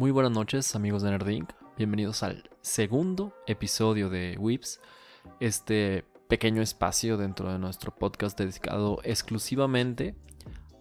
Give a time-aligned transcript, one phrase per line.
[0.00, 4.80] Muy buenas noches amigos de Nerdink, bienvenidos al segundo episodio de Whips,
[5.40, 10.16] este pequeño espacio dentro de nuestro podcast dedicado exclusivamente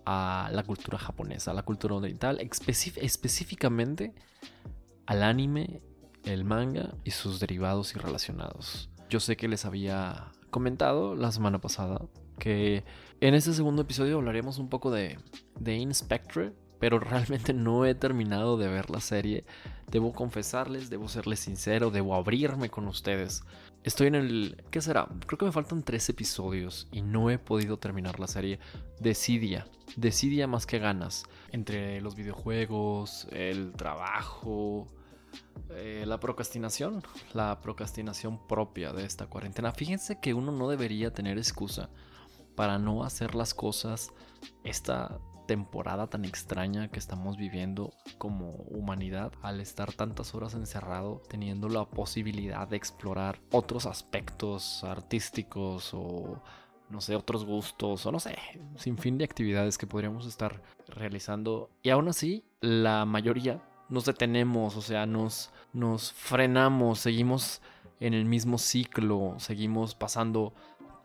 [0.05, 4.13] a la cultura japonesa, a la cultura oriental, específicamente
[5.05, 5.81] al anime,
[6.23, 8.89] el manga y sus derivados y relacionados.
[9.09, 11.99] Yo sé que les había comentado la semana pasada
[12.37, 12.85] que
[13.19, 15.19] en este segundo episodio hablaremos un poco de,
[15.59, 19.45] de Inspectre, pero realmente no he terminado de ver la serie.
[19.91, 23.43] Debo confesarles, debo serles sincero, debo abrirme con ustedes.
[23.83, 24.63] Estoy en el...
[24.71, 25.07] ¿Qué será?
[25.25, 28.59] Creo que me faltan tres episodios y no he podido terminar la serie.
[28.99, 31.23] Decidia, decidia más que ganas.
[31.51, 34.87] Entre los videojuegos, el trabajo,
[35.71, 37.03] eh, la procrastinación,
[37.33, 39.71] la procrastinación propia de esta cuarentena.
[39.71, 41.89] Fíjense que uno no debería tener excusa
[42.55, 44.11] para no hacer las cosas
[44.63, 51.69] esta temporada tan extraña que estamos viviendo como humanidad al estar tantas horas encerrado teniendo
[51.69, 56.39] la posibilidad de explorar otros aspectos artísticos o
[56.91, 58.37] no sé, otros gustos o no sé,
[58.75, 64.77] sin fin de actividades que podríamos estar realizando y aún así la mayoría nos detenemos,
[64.77, 67.63] o sea, nos, nos frenamos, seguimos
[67.99, 70.53] en el mismo ciclo, seguimos pasando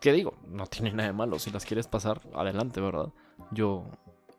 [0.01, 0.35] ¿Qué digo?
[0.47, 1.39] No tiene nada de malo.
[1.39, 3.09] Si las quieres pasar, adelante, ¿verdad?
[3.53, 3.87] Yo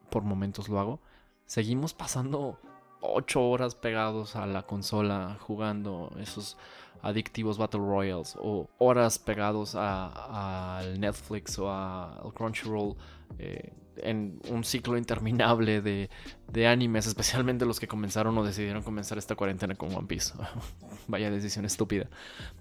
[0.10, 1.00] por momentos lo hago.
[1.46, 2.60] Seguimos pasando
[3.02, 6.58] ocho horas pegados a la consola jugando esos
[7.02, 12.96] adictivos Battle Royals o horas pegados al Netflix o al Crunchyroll
[13.38, 16.10] eh, en un ciclo interminable de,
[16.52, 20.34] de, animes, especialmente los que comenzaron o decidieron comenzar esta cuarentena con One Piece.
[21.08, 22.10] Vaya decisión estúpida.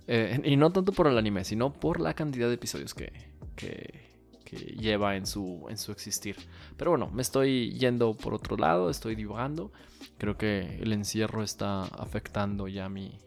[0.07, 3.13] Eh, y no tanto por el anime, sino por la cantidad de episodios que,
[3.57, 4.14] que,
[4.55, 6.37] lleva en su, en su existir.
[6.77, 9.73] Pero bueno, me estoy yendo por otro lado, estoy divagando.
[10.19, 13.19] Creo que el encierro está afectando ya mi,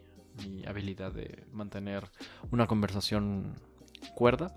[0.46, 2.10] mi habilidad de mantener
[2.50, 3.54] una conversación
[4.14, 4.54] cuerda.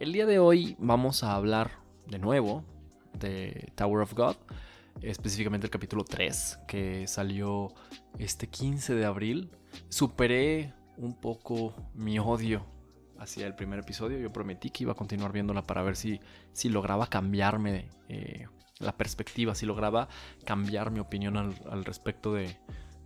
[0.00, 1.70] El día de hoy vamos a hablar
[2.06, 2.64] de nuevo
[3.18, 4.36] de Tower of God,
[5.02, 7.72] específicamente el capítulo 3, que salió
[8.18, 9.50] este 15 de abril.
[9.88, 12.77] Superé un poco mi odio
[13.18, 14.18] hacia el primer episodio.
[14.18, 16.20] Yo prometí que iba a continuar viéndola para ver si,
[16.52, 18.46] si lograba cambiarme eh,
[18.78, 20.08] la perspectiva, si lograba
[20.44, 22.56] cambiar mi opinión al, respecto de,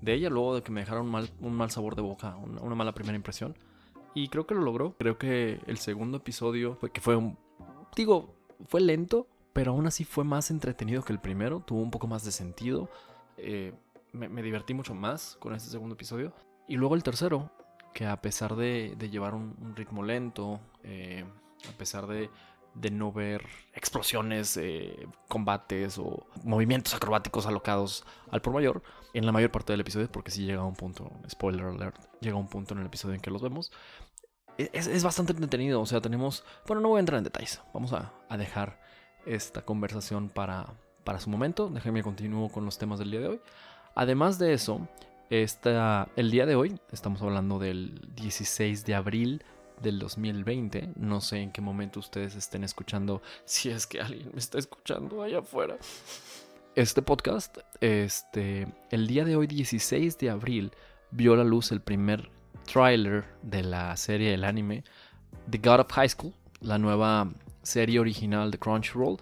[0.04, 2.92] ella, luego de que me dejara un mal, un mal sabor de boca, una, mala
[2.92, 3.56] primera impresión.
[4.14, 4.94] Y creo que lo logró.
[4.98, 7.38] Creo que el segundo episodio, que fue un...
[7.96, 8.34] Digo,
[8.66, 12.24] fue lento, pero aún así fue más entretenido que el primero, tuvo un poco más
[12.24, 12.90] de sentido,
[13.36, 13.72] eh,
[14.12, 16.32] me, divertí mucho más con este segundo episodio.
[16.68, 17.50] Y luego el tercero,
[17.92, 21.24] que a pesar de, llevar un, ritmo lento, eh,
[21.68, 22.30] a pesar de,
[22.90, 23.44] no ver
[23.74, 28.82] explosiones, eh, combates o movimientos acrobáticos alocados al por mayor,
[29.14, 32.36] en la mayor parte del episodio, porque si llega a un punto, spoiler alert, llega
[32.36, 33.70] a un punto en el episodio en que los vemos,
[34.58, 35.80] e, es, bastante entretenido.
[35.80, 36.44] O sea, tenemos.
[36.66, 37.60] Bueno, no voy a entrar en detalles.
[37.72, 38.80] Vamos a, dejar
[39.26, 40.66] esta conversación para,
[41.18, 41.68] su momento.
[41.68, 43.40] Déjenme continuar con los temas del día de hoy.
[43.94, 44.88] Además de eso,
[45.32, 49.42] esta, el día de hoy, estamos hablando del 16 de abril
[49.80, 50.90] del 2020.
[50.96, 55.22] No sé en qué momento ustedes estén escuchando, si es que alguien me está escuchando
[55.22, 55.78] allá afuera.
[56.74, 60.72] Este podcast, este, el día de hoy, 16 de abril,
[61.10, 62.28] vio la luz el primer
[62.70, 64.84] trailer de la serie del anime
[65.48, 67.32] The God of High School, la nueva
[67.62, 69.16] serie original de Crunchyroll,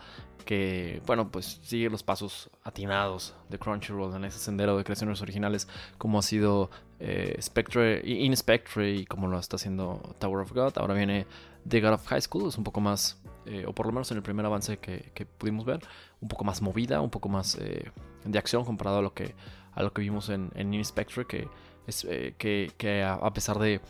[0.51, 5.69] que, bueno, pues sigue los pasos atinados de Crunchyroll en ese sendero de creaciones originales,
[5.97, 10.73] como ha sido eh, Spectre, In Spectre y como lo está haciendo Tower of God.
[10.79, 11.29] Ahora viene
[11.69, 14.17] The God of High School, es un poco más, eh, o por lo menos en
[14.17, 15.83] el primer avance que, pudimos ver,
[16.21, 17.93] un poco más movida, un poco más eh,
[18.25, 19.37] de acción comparado a lo que,
[19.73, 21.47] a lo que vimos en, en In Spectre, que,
[21.87, 22.05] es,
[22.39, 23.81] que, que a pesar de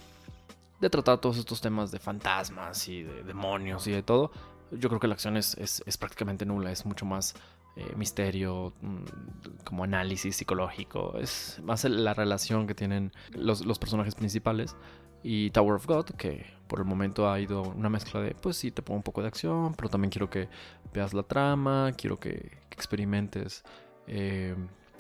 [0.81, 4.33] de tratar todos estos temas de fantasmas y de demonios y de todo,
[4.73, 7.35] yo creo que la acción es, es, prácticamente nula, es mucho más
[7.77, 14.15] eh, misterio, mm, como análisis psicológico, es más la relación que tienen los, los, personajes
[14.15, 14.77] principales.
[15.23, 18.71] Y Tower of God, que por el momento ha ido una mezcla de, pues sí,
[18.71, 20.49] te pongo un poco de acción, pero también quiero que
[20.95, 23.63] veas la trama, quiero que, experimentes
[24.07, 24.57] eh,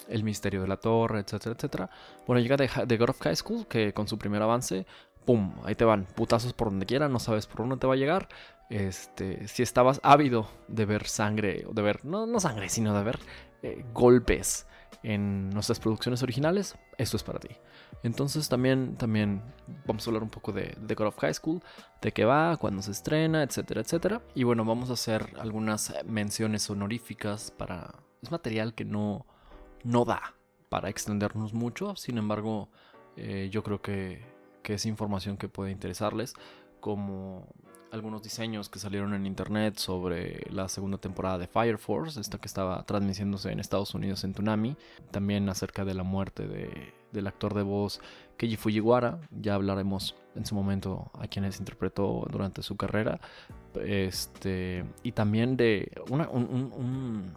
[0.08, 1.90] el misterio de la torre, etcétera, etcétera.
[2.26, 4.86] Bueno, llega de, God of High School, que con su primer avance
[5.24, 5.54] ¡pum!
[5.64, 8.28] Ahí te van, putazos por donde quiera, no sabes por dónde te va a llegar.
[8.70, 13.02] Este, si estabas ávido de ver sangre, o de ver, no, no sangre, sino de
[13.02, 13.18] ver
[13.62, 14.66] eh, golpes
[15.02, 17.48] en nuestras producciones originales, esto es para ti.
[18.04, 19.42] Entonces también, también
[19.86, 21.62] vamos a hablar un poco de, de God of High School,
[22.00, 24.22] de qué va, cuándo se estrena, etcétera, etcétera.
[24.34, 27.94] Y bueno, vamos a hacer algunas menciones honoríficas para...
[28.22, 29.26] Es material que no,
[29.82, 30.34] no da
[30.68, 31.96] para extendernos mucho.
[31.96, 32.68] Sin embargo,
[33.16, 34.24] eh, yo creo que,
[34.62, 36.34] que es información que puede interesarles,
[36.80, 37.48] como
[37.92, 42.46] algunos diseños que salieron en internet sobre la segunda temporada de Fire Force, esta que
[42.46, 44.76] estaba transmitiéndose en Estados Unidos en Tsunami,
[45.10, 48.00] también acerca de la muerte de, del actor de voz
[48.36, 53.20] Keiji Fujiwara, ya hablaremos en su momento a quienes interpretó durante su carrera,
[53.84, 57.32] este, y también de un,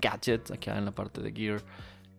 [0.00, 1.62] gadget acá en la parte de Gear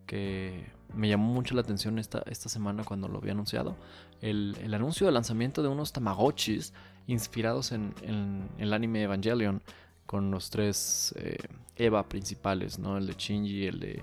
[0.06, 3.76] que me llamó mucho la atención esta, esta semana cuando lo había anunciado,
[4.20, 6.72] el, el anuncio de lanzamiento de unos Tamagotchis
[7.06, 9.62] inspirados en, el anime Evangelion,
[10.06, 11.38] con los tres eh,
[11.76, 12.96] Eva principales, ¿no?
[12.96, 14.02] El de Shinji, el de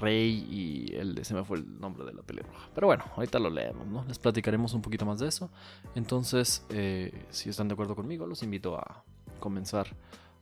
[0.00, 1.24] Rey y el de...
[1.24, 2.68] Se me fue el nombre de la pelirroja.
[2.74, 4.04] Pero bueno, ahorita lo leemos, ¿no?
[4.06, 5.50] Les platicaremos un poquito más de eso.
[5.94, 9.04] Entonces, eh, si están de acuerdo conmigo, los invito a
[9.38, 9.86] comenzar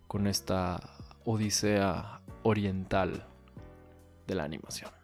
[0.06, 0.80] con esta
[1.24, 3.26] odisea oriental
[4.26, 4.99] de la animación.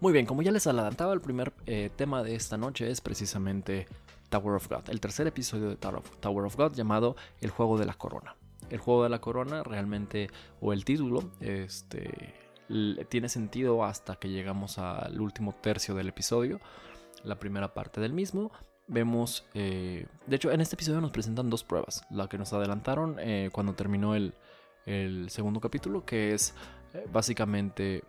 [0.00, 3.86] Muy bien, como ya les adelantaba, el primer eh, tema de esta noche es precisamente
[4.30, 7.92] Tower of God, el tercer episodio de Tower of God llamado El Juego de la
[7.92, 8.34] Corona.
[8.70, 10.30] El Juego de la Corona realmente,
[10.62, 12.32] o el título, este,
[13.10, 16.60] tiene sentido hasta que llegamos al último tercio del episodio,
[17.22, 18.52] la primera parte del mismo.
[18.86, 23.16] Vemos, eh, de hecho, en este episodio nos presentan dos pruebas, la que nos adelantaron
[23.18, 24.32] eh, cuando terminó el,
[24.86, 26.54] el, segundo capítulo, que es
[27.12, 28.02] básicamente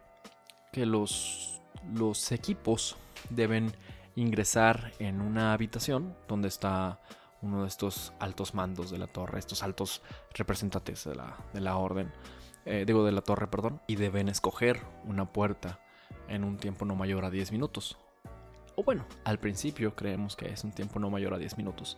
[0.72, 1.61] que los
[1.94, 2.98] los equipos
[3.30, 3.74] deben
[4.16, 7.00] ingresar en una habitación donde está
[7.42, 10.02] uno de estos altos mandos de la torre, estos altos
[10.34, 12.12] representantes de la, de la orden,
[12.66, 15.80] eh, digo de la torre, perdón, y deben escoger una puerta
[16.28, 17.98] en un tiempo no mayor a 10 minutos.
[18.76, 21.98] O bueno, al principio creemos que es un tiempo no mayor a 10 minutos.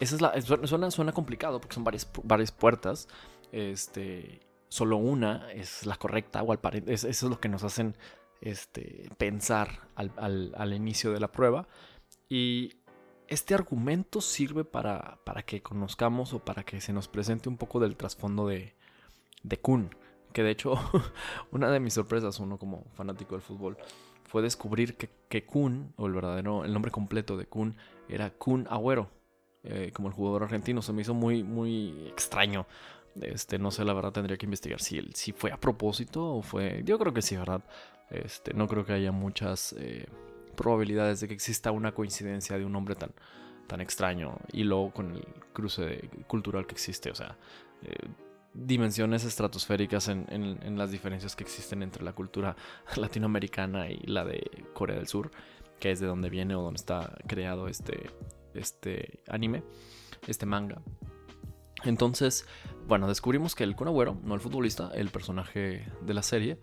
[0.00, 3.08] Esa es la, suena, suena complicado porque son varias, varias puertas.
[3.52, 7.96] Este, solo una es la correcta o al eso es lo que nos hacen
[8.40, 11.68] este, pensar al, inicio de la prueba.
[12.28, 12.74] Y
[13.26, 17.80] este argumento sirve para, para, que conozcamos o para que se nos presente un poco
[17.80, 18.74] del trasfondo de,
[19.42, 19.94] de Kun.
[20.32, 20.74] Que de hecho,
[21.52, 23.76] una de mis sorpresas, uno como fanático del fútbol,
[24.24, 27.76] fue descubrir que, que Kun, o el verdadero, el nombre completo de Kun,
[28.08, 29.10] era Kun Agüero.
[29.64, 32.66] Eh, como el jugador argentino, se me hizo muy, muy extraño.
[33.20, 36.82] Este, no sé, la verdad tendría que investigar si, si fue a propósito o fue.
[36.84, 37.62] Yo creo que sí, ¿verdad?
[38.10, 40.06] Este, no creo que haya muchas eh,
[40.56, 43.12] probabilidades de que exista una coincidencia de un hombre tan,
[43.66, 47.36] tan extraño y luego con el cruce cultural que existe, o sea,
[47.82, 48.08] eh,
[48.54, 52.56] dimensiones estratosféricas en, las diferencias que existen entre la cultura
[52.96, 54.42] latinoamericana y la de
[54.74, 55.30] Corea del Sur,
[55.78, 58.10] que es de donde viene o donde está creado este,
[58.54, 59.62] este anime,
[60.26, 60.82] este manga.
[61.84, 62.46] Entonces,
[62.86, 63.86] bueno, descubrimos que el Kun
[64.22, 66.58] no el futbolista, el personaje de la serie,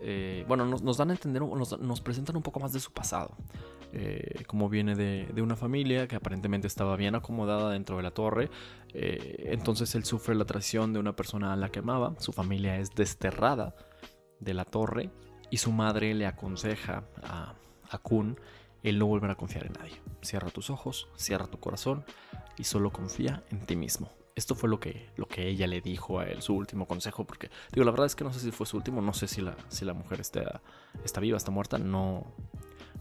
[0.00, 3.36] eh, bueno, nos, dan a entender, nos, presentan un poco más de su pasado.
[3.92, 8.50] Eh, como viene de, una familia que aparentemente estaba bien acomodada dentro de la torre.
[8.92, 12.14] Eh, entonces él sufre la traición de una persona a la que amaba.
[12.18, 13.74] Su familia es desterrada
[14.40, 15.10] de la torre
[15.50, 17.54] y su madre le aconseja a,
[17.90, 18.38] a Kun
[18.82, 20.02] el no volver a confiar en nadie.
[20.22, 22.04] Cierra tus ojos, cierra tu corazón
[22.58, 26.18] y solo confía en ti mismo esto fue lo que, lo que ella le dijo
[26.18, 28.66] a él, su último consejo, porque digo, la verdad es que no sé si fue
[28.66, 30.60] su último, no sé si la, si la mujer está,
[31.04, 32.26] está viva, está muerta, no,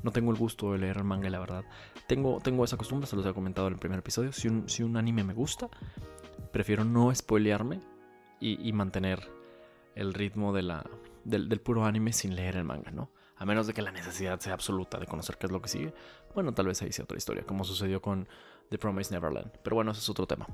[0.03, 1.65] no tengo el gusto de leer el manga, la verdad.
[2.07, 4.83] Tengo, tengo esa costumbre, se los he comentado en el primer episodio, si un, si
[4.83, 5.69] un anime me gusta,
[6.51, 7.81] prefiero no spoilearme
[8.39, 9.31] y, mantener
[9.95, 10.85] el ritmo de la,
[11.23, 13.09] del, del puro anime sin leer el manga, ¿no?
[13.37, 15.93] A menos de que la necesidad sea absoluta de conocer qué es lo que sigue.
[16.35, 18.27] Bueno, tal vez ahí sea otra historia, como sucedió con
[18.69, 19.51] The Promised Neverland.
[19.63, 20.45] Pero bueno, ese es otro tema.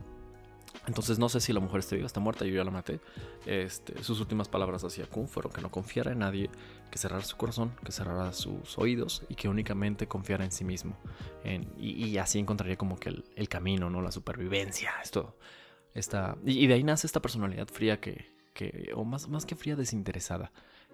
[0.90, 3.00] Entonces no sé si la mujer está viva, está muerta, yo ya la maté.
[3.46, 6.50] Este, sus últimas palabras hacia Kun fueron que no confiara en nadie,
[6.90, 10.98] que cerrara su corazón, que cerrara sus oídos y que únicamente confiara en sí mismo.
[11.78, 14.02] y, así encontraría como que el, camino, ¿no?
[14.02, 15.38] La supervivencia, esto.
[15.94, 19.76] Esta, y, de ahí nace esta personalidad fría que, que o más, más que fría,
[19.76, 20.52] desinteresada,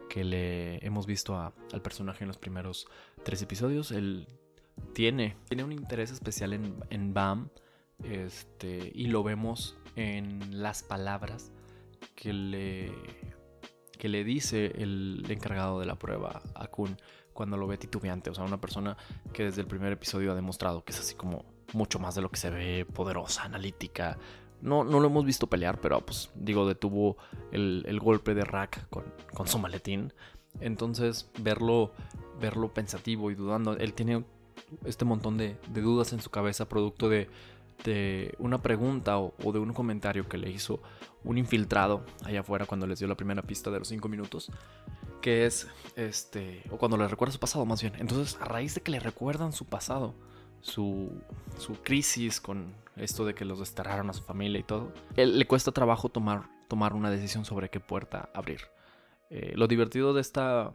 [0.09, 2.85] que le hemos visto al personaje en los primeros
[3.23, 3.91] tres episodios.
[3.91, 4.27] Él
[4.93, 7.49] tiene, tiene un interés especial en, en Bam
[8.03, 11.51] este, y lo vemos en las palabras
[12.15, 12.91] que le,
[13.97, 16.97] que le dice el encargado de la prueba a Kun
[17.33, 18.29] cuando lo ve titubeante.
[18.29, 18.97] O sea, una persona
[19.33, 22.29] que desde el primer episodio ha demostrado que es así como mucho más de lo
[22.29, 24.17] que se ve, poderosa, analítica.
[24.61, 27.17] No, no lo hemos visto pelear, pero pues digo, detuvo
[27.51, 30.13] el, golpe de Rack con, con, su maletín.
[30.61, 31.91] Entonces, verlo,
[32.39, 34.23] verlo pensativo y dudando, él tiene
[34.85, 37.27] este montón de, de dudas en su cabeza, producto de
[37.83, 40.81] de una pregunta o, de un comentario que le hizo
[41.23, 44.51] un infiltrado allá afuera cuando les dio la primera pista de los cinco minutos,
[45.21, 47.93] que es, este, o cuando le recuerda su pasado más bien.
[47.97, 50.13] Entonces, a raíz de que le recuerdan su pasado,
[50.61, 51.11] su,
[51.57, 55.45] su crisis con esto de que los desterraron a su familia y todo, él, le
[55.45, 58.61] cuesta trabajo tomar, tomar una decisión sobre qué puerta abrir.
[59.29, 60.71] Eh, lo divertido de esta,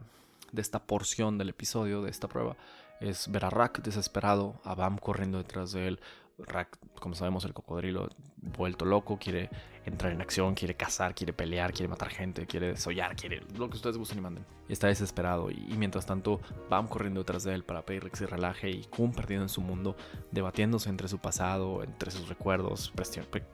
[0.51, 2.57] de esta porción del episodio, de esta prueba,
[2.99, 5.99] es ver a Rack desesperado, a Bam corriendo detrás de él,
[6.47, 8.09] Rack, como sabemos, el cocodrilo
[8.41, 9.49] vuelto loco, quiere
[9.85, 13.75] entrar en acción, quiere cazar, quiere pelear, quiere matar gente, quiere desollar, quiere lo que
[13.75, 14.45] ustedes gusten y manden.
[14.67, 15.49] Y está desesperado.
[15.51, 19.11] Y, mientras tanto, Bam corriendo detrás de él para pedirle que se relaje y Kun
[19.11, 19.95] perdido en su mundo,
[20.31, 22.93] debatiéndose entre su pasado, entre sus recuerdos,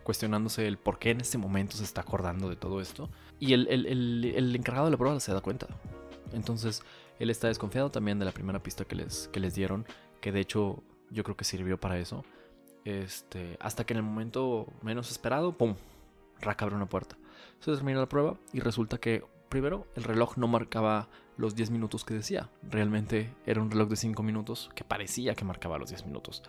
[0.04, 3.10] cuestionándose el por qué en este momento se está acordando de todo esto.
[3.40, 5.68] Y el, el encargado de la prueba se da cuenta.
[6.34, 6.84] Entonces,
[7.20, 9.86] él está desconfiado también de la primera pista que les, que les dieron,
[10.22, 12.24] que de hecho yo creo que sirvió para eso
[12.88, 15.76] este, hasta que en el momento menos esperado, ¡pum!
[16.40, 17.18] Rack abre una puerta.
[17.60, 22.06] Se termina la prueba y resulta que, primero, el reloj no marcaba los 10 minutos
[22.06, 22.50] que decía.
[22.64, 26.44] Realmente era un reloj de 5 minutos que parecía que marcaba los 10 minutos.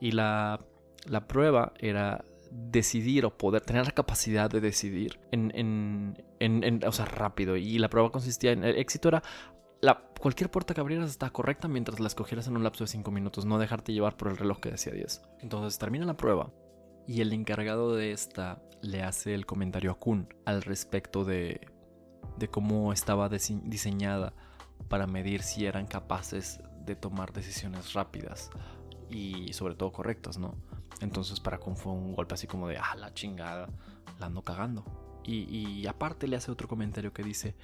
[0.00, 0.60] Y la,
[1.04, 6.92] la prueba era decidir o poder tener la capacidad de decidir en, en, en, o
[6.92, 7.56] sea, rápido.
[7.56, 9.22] Y la prueba consistía en el éxito era
[10.22, 13.44] cualquier puerta que abrieras está correcta mientras la escogieras en un lapso de 5 minutos,
[13.44, 15.20] no dejarte llevar por el reloj que decía 10.
[15.40, 16.52] Entonces termina la prueba
[17.08, 21.60] y el encargado de esta le hace el comentario a Kun al respecto de,
[22.38, 24.32] de cómo estaba diseñada
[24.88, 28.50] para medir si eran capaces de tomar decisiones rápidas
[29.10, 30.54] y sobre todo correctas, ¿no?
[31.00, 33.68] Entonces para Kun fue un golpe así como de, ah, la chingada,
[34.20, 34.84] la ando cagando.
[35.24, 37.56] Y, y aparte le hace otro comentario que dice,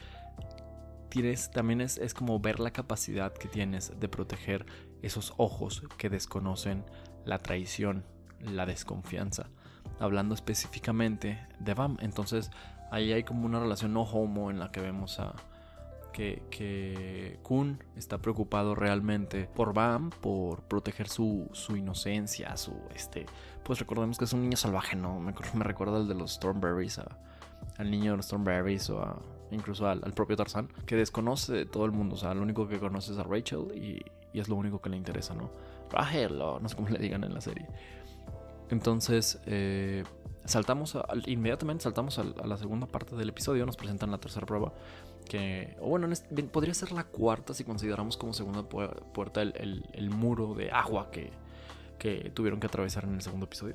[1.08, 4.66] tienes, también es, es como ver la capacidad que tienes de proteger
[5.02, 6.84] esos ojos que desconocen
[7.24, 8.04] la traición,
[8.40, 9.48] la desconfianza.
[10.00, 11.96] Hablando específicamente de Bam.
[12.00, 12.50] Entonces
[12.90, 15.34] ahí hay como una relación no homo en la que vemos a,
[16.12, 23.26] que, que, Kun está preocupado realmente por Bam, por proteger su, su, inocencia, su este.
[23.64, 25.20] Pues recordemos que es un niño salvaje, ¿no?
[25.20, 27.00] Me, me recuerda al de los Stormberries,
[27.76, 29.20] al niño de los Stormberries o a
[29.50, 32.14] incluso al, propio Tarzan, que desconoce de todo el mundo.
[32.14, 34.02] O sea, lo único que conoce es a Rachel y,
[34.38, 35.50] es lo único que le interesa, ¿no?
[35.90, 37.66] Rachel, no sé cómo le digan en la serie.
[38.70, 40.04] Entonces, eh,
[40.44, 44.72] saltamos, inmediatamente saltamos a, la segunda parte del episodio, nos presentan la tercera prueba,
[45.28, 46.08] que, o bueno,
[46.52, 51.30] podría ser la cuarta si consideramos como segunda puerta el, muro de agua que,
[51.98, 53.74] que tuvieron que atravesar en el segundo episodio.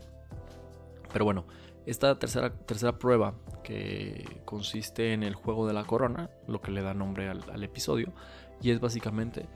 [1.11, 1.45] Pero bueno,
[1.85, 6.81] esta tercera, tercera prueba, que consiste en el juego de la corona, lo que le
[6.81, 8.13] da nombre al, episodio,
[8.61, 9.47] y es básicamente,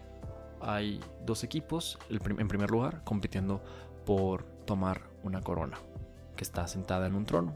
[0.62, 3.62] hay dos equipos, en primer lugar, compitiendo
[4.05, 5.77] por tomar una corona,
[6.36, 7.55] que está sentada en un trono.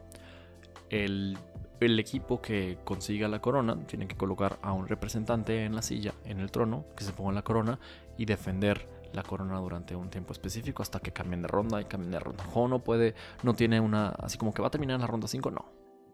[0.90, 1.38] El,
[1.80, 6.14] el equipo que consiga la corona tiene que colocar a un representante en la silla,
[6.26, 7.80] en el trono, que se ponga la corona
[8.18, 12.12] y defender la corona durante un tiempo específico hasta que cambien de ronda y cambien
[12.12, 12.46] de ronda.
[12.54, 15.28] Ho no puede, no tiene una, así como que va a terminar en la ronda
[15.28, 15.66] 5, no.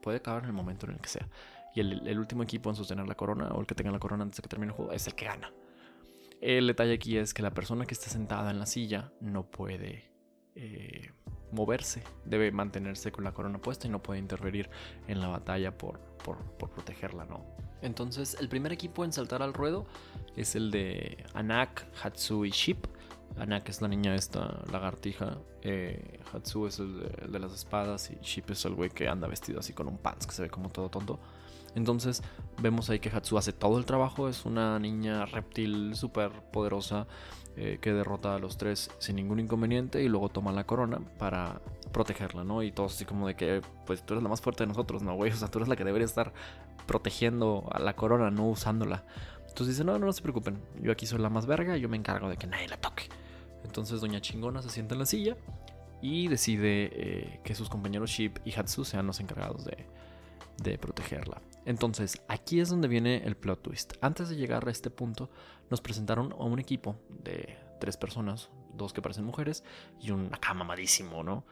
[0.02, 1.28] Puede acabar en el momento en el que sea.
[1.76, 4.38] Y el, último equipo en sostener la corona o el que tenga la corona antes
[4.38, 5.52] de que termine el juego es el que gana.
[6.42, 10.12] El detalle aquí es que la persona que esté sentada en la silla no puede
[10.56, 11.12] eh,
[11.52, 14.70] moverse, debe mantenerse con la corona puesta y no puede interferir
[15.08, 17.46] en la batalla por, por, por protegerla, ¿no?
[17.82, 19.86] Entonces, el primer equipo en saltar al ruedo
[20.36, 22.78] es el de Anak, Hatsu y Ship.
[23.38, 25.38] Anak es la niña esta lagartija.
[25.62, 28.10] Eh, Hatsu es el de, las espadas.
[28.12, 30.50] Y Ship es el güey que anda vestido así con un pants que se ve
[30.50, 31.20] como todo tonto.
[31.76, 32.24] Entonces
[32.60, 34.28] vemos ahí que Hatsu hace todo el trabajo.
[34.28, 37.06] Es una niña reptil súper poderosa
[37.56, 40.02] eh, que derrota a los tres sin ningún inconveniente.
[40.02, 42.64] Y luego toma la corona para protegerla, ¿no?
[42.64, 45.16] Y todos así como de que, pues tú eres la más fuerte de nosotros, ¿no,
[45.16, 45.32] güey?
[45.32, 46.34] O sea, tú eres la que debería estar
[46.88, 49.06] protegiendo a la corona, no usándola.
[49.42, 51.98] Entonces dice, no, no, no se preocupen, yo aquí soy la más verga yo me
[51.98, 53.10] encargo de que nadie la toque.
[53.64, 55.36] Entonces Doña Chingona se sienta en la silla
[56.02, 59.86] y decide eh, que sus compañeros Ship y Hatsu sean los encargados de,
[60.58, 61.42] de protegerla.
[61.66, 63.94] Entonces, aquí es donde viene el plot twist.
[64.00, 65.30] Antes de llegar a este punto,
[65.70, 69.64] nos presentaron a un equipo de tres personas, dos que parecen mujeres
[70.00, 71.46] y un acá mamadísimo, ¿no?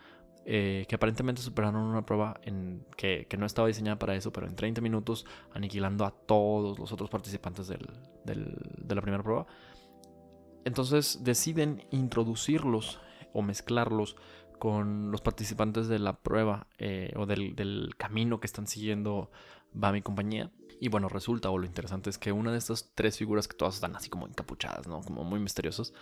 [0.48, 4.56] Eh, que aparentemente superaron una prueba en, que, no estaba diseñada para eso, pero en
[4.56, 9.48] 30 minutos aniquilando a todos los otros participantes de la primera prueba.
[10.66, 13.00] Entonces deciden introducirlos
[13.34, 14.16] o mezclarlos
[14.60, 19.32] con los participantes de la prueba eh, o del, camino que están siguiendo
[19.72, 20.52] va mi compañía.
[20.80, 23.76] Y bueno, resulta, o lo interesante es que una de estas tres figuras que todas
[23.76, 25.02] están así como encapuchadas, ¿no?
[25.02, 25.94] Como muy misteriosas,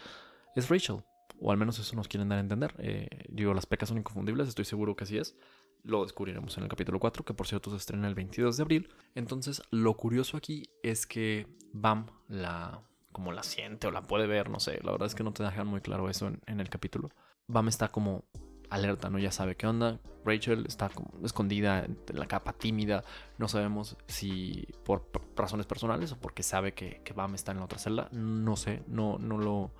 [0.56, 1.04] es Rachel
[1.44, 2.74] o al menos eso nos quieren dar a entender.
[2.80, 5.36] Eh, digo, las pecas son inconfundibles, estoy seguro que así es.
[5.84, 8.90] Lo descubriremos en el capítulo 4, que por cierto se estrena el 22 de abril.
[9.14, 12.82] Entonces, lo curioso aquí es que Bam la
[13.12, 15.44] como la siente o la puede ver, no sé, la verdad es que no te
[15.44, 17.12] dejan muy claro eso en, el capítulo.
[17.48, 18.24] Bam está como
[18.70, 19.20] alerta, ¿no?
[19.20, 20.00] Ya sabe qué onda.
[20.26, 23.04] Rachel está como escondida en la capa tímida.
[23.38, 27.66] No sabemos si por razones personales o porque sabe que, que Bam está en la
[27.66, 28.10] otra celda.
[28.12, 29.72] No sé, no, no, lo,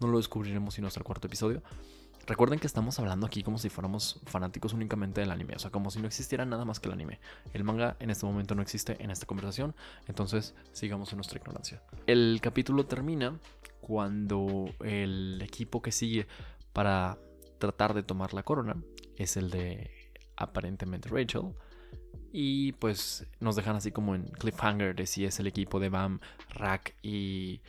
[0.00, 1.62] no lo descubriremos sino hasta el cuarto episodio.
[2.26, 5.90] Recuerden que estamos hablando aquí como si fuéramos fanáticos únicamente del anime, o sea, como
[5.90, 7.20] si no existiera nada más que el anime.
[7.54, 9.74] El manga en este momento no existe en esta conversación,
[10.08, 11.82] entonces sigamos en nuestra ignorancia.
[12.06, 13.38] El capítulo termina
[13.80, 16.26] cuando el equipo que sigue
[16.74, 17.18] para
[17.58, 18.76] tratar de tomar la corona
[19.16, 21.54] es el de aparentemente Rachel.
[22.30, 26.20] Y pues nos dejan así como en cliffhanger de si es el equipo de Bam,
[26.50, 27.62] Rack y,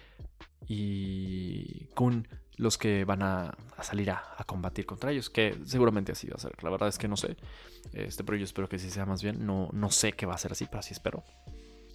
[0.67, 2.27] y Kun
[2.58, 6.62] los que van a, salir a, combatir contra ellos, que seguramente así va a ser.
[6.62, 7.38] La verdad es que no sé,
[7.93, 9.46] este, pero yo espero que sí sea más bien.
[9.46, 11.24] No, no sé qué va a ser así, pero así espero.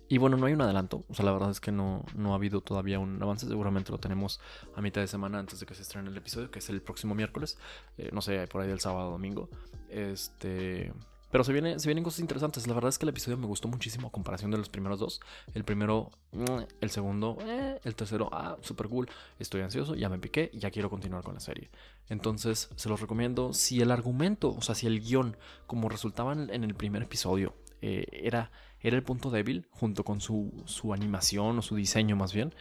[0.09, 1.05] Y bueno, no hay un adelanto.
[1.09, 3.47] O sea, la verdad es que no, no ha habido todavía un avance.
[3.47, 4.41] Seguramente lo tenemos
[4.75, 7.15] a mitad de semana antes de que se estrene el episodio, que es el próximo
[7.15, 7.59] miércoles.
[7.99, 9.51] Eh, no sé, por ahí del sábado o domingo.
[9.91, 10.93] Este.
[11.35, 12.69] Pero se, viene, se vienen cosas interesantes.
[12.69, 15.21] La verdad es que el episodio me gustó muchísimo a comparación de los primeros dos.
[15.53, 16.45] El primero, mm,
[16.81, 19.09] el segundo, eh, el tercero, ah, super cool.
[19.41, 21.71] Estoy ansioso, ya me piqué, ya quiero continuar con la serie.
[22.09, 23.53] Entonces, se los recomiendo.
[23.53, 25.37] Si el argumento, o sea, si el guion,
[25.67, 30.53] como resultaba en el primer episodio, eh, era, era el punto débil, junto con su,
[30.93, 32.55] animación o su diseño más bien.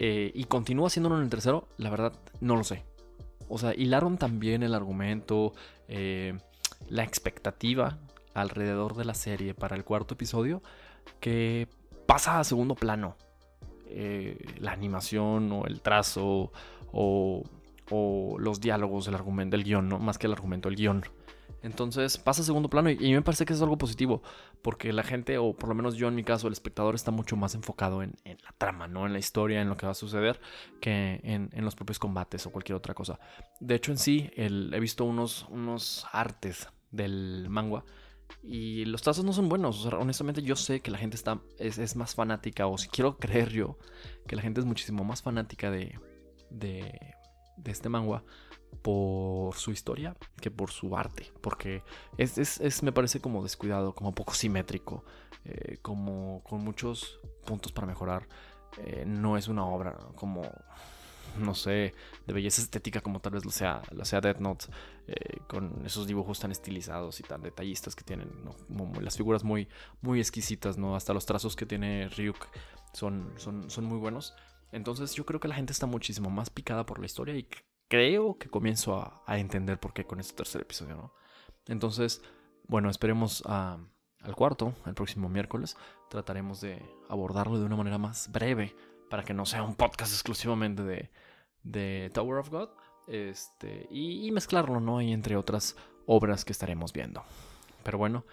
[0.00, 2.82] Eh, y continúa haciéndolo en el tercero, la verdad, no lo sé.
[3.48, 5.54] O sea, hilaron también el argumento,
[6.88, 7.98] la expectativa
[8.34, 10.62] alrededor de la serie para el cuarto episodio,
[11.20, 11.68] que
[12.06, 13.16] pasa a segundo plano.
[14.60, 16.52] la animación o el trazo
[16.92, 17.42] o,
[17.90, 19.98] o los diálogos del argumento del guion, ¿no?
[19.98, 21.04] Más que el argumento, el guion.
[21.62, 24.22] Entonces pasa a segundo plano y, y, me parece que es algo positivo,
[24.62, 27.36] porque la gente, o por lo menos yo en mi caso, el espectador está mucho
[27.36, 29.06] más enfocado en, la trama, ¿no?
[29.06, 30.40] En la historia, en lo que va a suceder,
[30.80, 33.18] que en, los propios combates o cualquier otra cosa.
[33.58, 37.84] De hecho, en sí, he visto unos, unos artes del manga
[38.42, 39.84] y los trazos no son buenos.
[39.86, 43.78] honestamente, yo sé que la gente está, es, más fanática, o si quiero creer yo,
[44.26, 45.98] que la gente es muchísimo más fanática de,
[46.50, 47.14] de,
[47.56, 48.22] de este manga
[48.82, 51.82] por su historia que por su arte, porque
[52.16, 55.04] es, me parece como descuidado, como poco simétrico,
[55.44, 58.28] eh, como con muchos puntos para mejorar.
[58.76, 60.42] Eh, no es una obra como,
[61.40, 61.94] no sé,
[62.26, 64.66] de belleza estética como tal vez lo sea, lo sea Death Note,
[65.06, 68.30] eh, con esos dibujos tan estilizados y tan detallistas que tienen,
[69.00, 69.68] las figuras muy,
[70.00, 70.96] muy exquisitas, ¿no?
[70.96, 72.46] Hasta los trazos que tiene Ryuk
[72.92, 74.34] son, son, son muy buenos.
[74.72, 77.48] Entonces yo creo que la gente está muchísimo más picada por la historia y
[77.88, 78.96] creo que comienzo
[79.26, 81.12] a, entender por qué con este tercer episodio, ¿no?
[81.66, 82.22] Entonces,
[82.66, 85.76] bueno, esperemos al cuarto, el próximo miércoles.
[86.10, 88.74] Trataremos de abordarlo de una manera más breve
[89.08, 91.10] para que no sea un podcast exclusivamente
[91.62, 92.68] de, Tower of God.
[93.06, 95.00] Este, y, mezclarlo, ¿no?
[95.00, 97.22] Y entre otras obras que estaremos viendo.
[97.82, 98.24] Pero bueno,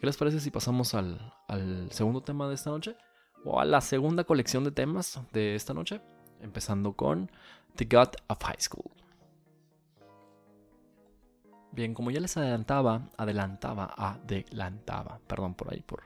[0.00, 2.96] ¿qué les parece si pasamos al, al segundo tema de esta noche?
[3.44, 6.00] O a la segunda colección de temas de esta noche.
[6.40, 7.30] Empezando con
[7.76, 8.90] The God of High School.
[11.72, 16.02] Bien, como ya les adelantaba, adelantaba, adelantaba, perdón por ahí por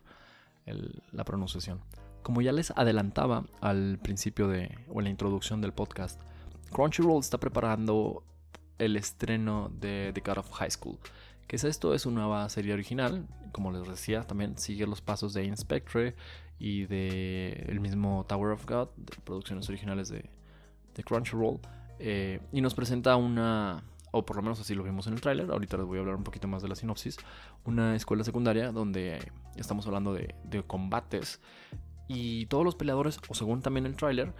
[1.12, 1.80] la pronunciación.
[2.24, 6.18] Como ya les adelantaba al principio de, o en la introducción del podcast,
[6.72, 8.24] Crunchyroll está preparando
[8.78, 10.98] el estreno de The God of High School.
[11.46, 11.92] ¿Qué es esto?
[11.92, 13.26] Es una nueva serie original.
[13.52, 16.16] Como les decía, también sigue los pasos de Inspectre
[16.58, 18.88] y de el mismo Tower of God,
[19.24, 20.30] producciones originales de,
[20.94, 21.60] de Crunchyroll.
[21.98, 25.50] Eh, y nos presenta una, o por lo menos así lo vimos en el tráiler,
[25.50, 27.16] ahorita les voy a hablar un poquito más de la sinopsis,
[27.64, 29.18] una escuela secundaria donde
[29.56, 30.34] estamos hablando de,
[30.66, 31.40] combates
[32.08, 34.32] y todos los peleadores, o según también el tráiler,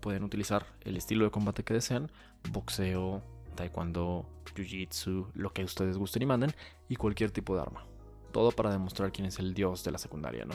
[0.00, 2.10] pueden utilizar el estilo de combate que desean,
[2.50, 3.22] boxeo,
[3.54, 6.52] taekwondo, jiu-jitsu, lo que ustedes gusten y manden,
[6.88, 7.84] y cualquier tipo de arma.
[8.32, 10.54] Todo para demostrar quién es el dios de la secundaria, ¿no?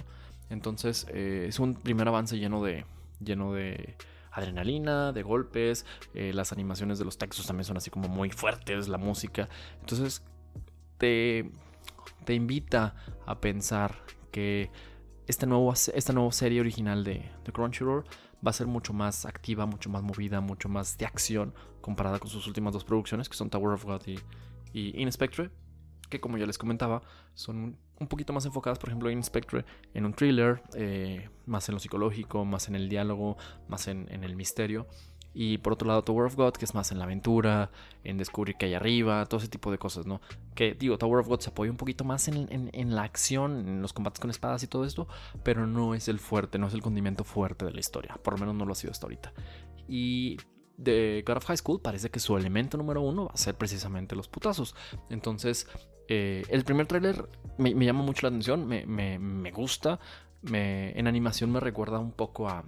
[0.50, 2.86] Entonces eh, es un primer avance lleno de,
[3.20, 3.96] lleno de
[4.32, 8.88] adrenalina, de golpes, eh, las animaciones de los textos también son así como muy fuertes,
[8.88, 9.50] la música.
[9.80, 10.24] Entonces
[10.98, 11.50] te,
[12.26, 13.96] te invita a pensar
[14.32, 14.70] que
[15.28, 18.04] esta, nuevo, esta nueva serie original de, de Crunchyroll
[18.46, 22.30] va a ser mucho más activa, mucho más movida, mucho más de acción comparada con
[22.30, 24.20] sus últimas dos producciones, que son Tower of God y,
[24.74, 25.52] y Inspectre,
[26.10, 27.02] que como ya les comentaba,
[27.34, 31.76] son un poquito más enfocadas, por ejemplo, en Spectre, en un thriller, eh, más en
[31.76, 33.38] lo psicológico, más en el diálogo,
[33.68, 34.88] más en, el misterio.
[35.40, 37.70] Y por otro lado, Tower of God, que es más en la aventura,
[38.04, 40.20] en descubrir qué hay arriba, todo ese tipo de cosas, ¿no?
[40.56, 43.94] Que digo, Tower of God se apoya un poquito más en, la acción, en los
[43.94, 45.08] combates con espadas y todo esto,
[45.44, 48.20] pero no es el fuerte, no es el condimento fuerte de la historia.
[48.24, 49.32] Por lo menos no lo ha sido hasta ahorita.
[49.88, 50.38] Y
[50.76, 54.16] de God of High School parece que su elemento número uno va a ser precisamente
[54.16, 54.74] los putazos.
[55.12, 55.68] Entonces,
[56.08, 60.00] eh, el primer tráiler me, llama mucho la atención, me, gusta.
[60.52, 62.64] en animación me recuerda un poco a,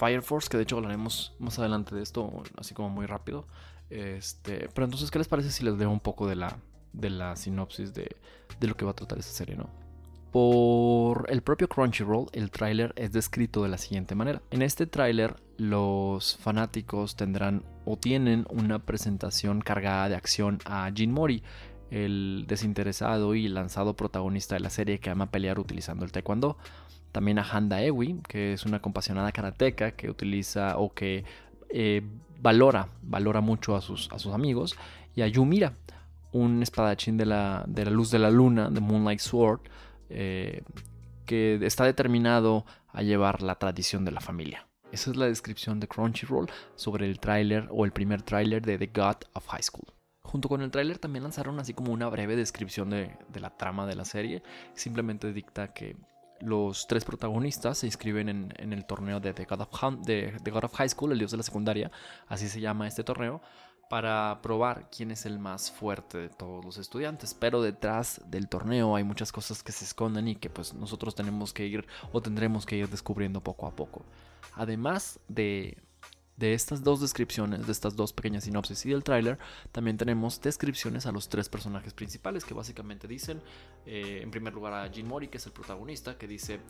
[0.00, 3.46] Fire Force, que de hecho hablaremos más adelante de esto, así como muy rápido.
[3.90, 6.56] Este, pero entonces, ¿qué les parece si les leo un poco de la,
[6.94, 8.16] de la sinopsis de,
[8.58, 9.68] de lo que va a tratar esta serie, no?
[10.32, 14.40] Por el propio Crunchyroll, el tráiler es descrito de la siguiente manera.
[14.50, 21.12] En este tráiler, los fanáticos tendrán o tienen una presentación cargada de acción a Jin
[21.12, 21.42] Mori,
[21.90, 26.56] el desinteresado y lanzado protagonista de la serie que ama pelear utilizando el taekwondo.
[27.12, 31.24] También a Handa Ewi, que es una compasionada karateca que utiliza o que
[31.68, 32.02] eh,
[32.40, 34.76] valora, valora mucho a sus, a sus amigos.
[35.14, 35.74] Y a Yumira,
[36.32, 39.60] un espadachín de la, de la luz de la luna, de Moonlight Sword,
[40.08, 40.62] eh,
[41.26, 44.66] que está determinado a llevar la tradición de la familia.
[44.92, 48.90] Esa es la descripción de Crunchyroll sobre el tráiler o el primer tráiler de The
[48.92, 49.92] God of High School.
[50.22, 53.96] Junto con el tráiler también lanzaron así como una breve descripción de, la trama de
[53.96, 54.42] la serie.
[54.74, 55.96] Simplemente dicta que
[56.40, 60.74] los tres protagonistas se inscriben en, el torneo de God, of, de The God of
[60.74, 61.90] High School, el dios de la secundaria,
[62.28, 63.40] así se llama este torneo,
[63.90, 67.34] para probar quién es el más fuerte de todos los estudiantes.
[67.34, 71.52] Pero detrás del torneo hay muchas cosas que se esconden y que pues nosotros tenemos
[71.52, 74.04] que ir o tendremos que ir descubriendo poco a poco.
[74.54, 75.76] Además de,
[76.40, 79.38] de estas dos descripciones, de estas dos pequeñas sinopsis y del tráiler,
[79.72, 83.42] también tenemos descripciones a los tres personajes principales que básicamente dicen,
[83.84, 86.60] eh, en primer lugar a Jin Mori, que es el protagonista, que dice,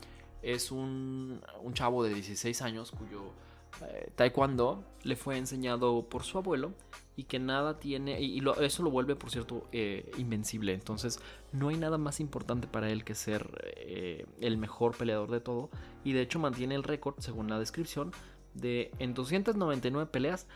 [0.42, 3.32] es un, un chavo de 16 años cuyo
[3.82, 6.72] eh, taekwondo le fue enseñado por su abuelo
[7.14, 10.74] y que nada tiene, y, eso lo vuelve, por cierto, eh, invencible.
[10.74, 11.20] Entonces,
[11.52, 13.46] no hay nada más importante para él que ser
[14.40, 15.70] el mejor peleador de todo.
[16.02, 18.12] Y de hecho, mantiene el récord, según la descripción,
[18.54, 20.46] de en 299 peleas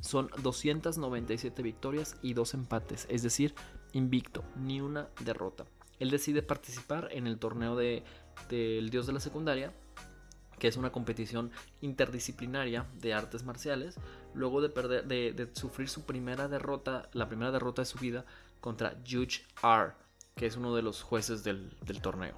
[0.00, 3.54] son 297 victorias y 2 empates, es decir,
[3.92, 5.64] invicto, ni una derrota.
[6.00, 8.02] Él decide participar en el torneo de,
[8.50, 9.72] del dios de la secundaria
[10.58, 13.96] que es una competición interdisciplinaria de artes marciales,
[14.34, 18.24] luego de, perder, de, sufrir su primera derrota, la primera derrota de su vida
[18.60, 19.92] contra Judge R,
[20.34, 22.34] que es uno de los jueces del, torneo.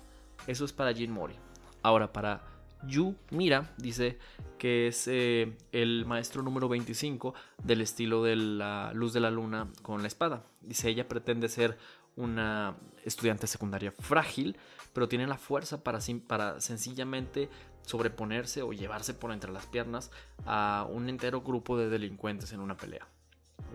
[0.47, 1.35] Eso es para Jin Mori.
[1.83, 2.43] Ahora, para
[2.85, 4.19] Yu Mira, dice
[4.59, 9.69] que es eh, el maestro número 25 del estilo de la luz de la luna
[9.83, 10.45] con la espada.
[10.61, 11.77] Dice, ella pretende ser
[12.17, 14.57] una estudiante secundaria frágil,
[14.93, 17.51] pero tiene la fuerza para, para sencillamente
[17.83, 20.11] sobreponerse o llevarse por entre las piernas
[20.45, 23.07] a un entero grupo de delincuentes en una pelea.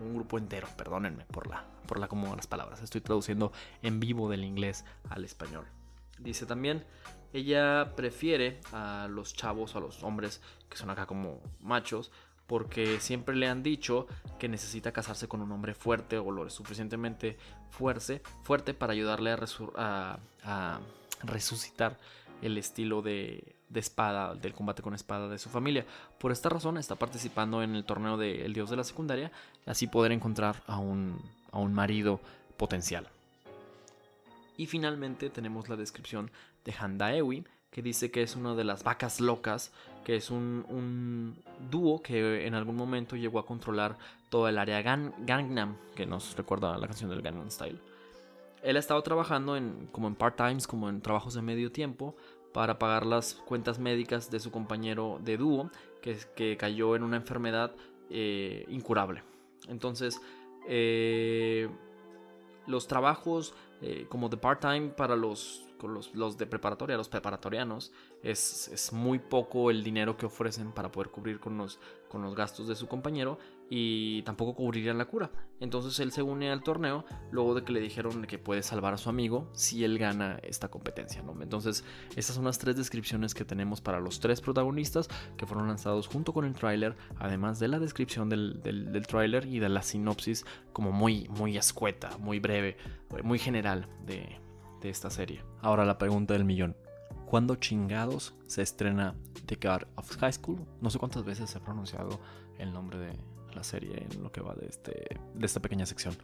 [0.04, 2.82] Un grupo entero, perdónenme por la, por la de las palabras.
[2.82, 5.66] Estoy traduciendo en vivo del inglés al español.
[6.18, 6.84] Dice también,
[7.32, 12.10] ella prefiere a los chavos, a los hombres que son acá como machos,
[12.46, 14.06] porque siempre le han dicho
[14.38, 17.38] que necesita casarse con un hombre fuerte o lo suficientemente
[17.70, 19.34] fuerte, fuerte para ayudarle
[19.76, 20.18] a,
[21.24, 21.98] resucitar
[22.42, 25.86] el estilo de, espada, del combate con espada de su familia.
[26.18, 29.30] Por esta razón está participando en el torneo de El Dios de la Secundaria,
[29.64, 31.22] así poder encontrar a un
[31.72, 32.20] marido
[32.56, 33.08] potencial.
[34.62, 36.30] Y finalmente tenemos la descripción
[36.64, 39.72] de Handa Ewin, que dice que es una de las vacas locas,
[40.04, 41.36] que es un,
[41.68, 43.98] dúo que en algún momento llegó a controlar
[44.30, 47.80] toda el área Gangnam, que nos recuerda la canción del Gangnam Style.
[48.62, 52.14] Él ha estado trabajando en, como en part-times, como en trabajos de medio tiempo,
[52.52, 57.16] para pagar las cuentas médicas de su compañero de dúo, que, que cayó en una
[57.16, 57.72] enfermedad
[58.10, 59.24] eh, incurable.
[59.66, 60.20] Entonces,
[60.68, 61.68] eh,
[62.68, 65.66] los trabajos eh, como de part-time para los,
[66.14, 67.92] los, de preparatoria, los preparatorianos,
[68.22, 72.34] es, es, muy poco el dinero que ofrecen para poder cubrir con los, con los
[72.34, 75.30] gastos de su compañero y tampoco cubrirían la cura.
[75.58, 78.98] Entonces él se une al torneo luego de que le dijeron que puede salvar a
[78.98, 81.22] su amigo si él gana esta competencia.
[81.22, 81.34] ¿no?
[81.42, 86.06] Entonces estas son las tres descripciones que tenemos para los tres protagonistas que fueron lanzados
[86.06, 90.44] junto con el tráiler, además de la descripción del, del, tráiler y de la sinopsis
[90.72, 92.76] como muy, muy escueta, muy breve,
[93.24, 94.38] muy general de,
[94.80, 95.42] de esta serie.
[95.60, 96.76] Ahora la pregunta del millón.
[97.32, 99.14] ¿Cuándo chingados se estrena
[99.46, 100.66] The God of High School?
[100.82, 102.20] No sé cuántas veces se ha pronunciado
[102.58, 103.18] el nombre de,
[103.54, 106.14] la serie en lo que va de, este, de esta pequeña sección.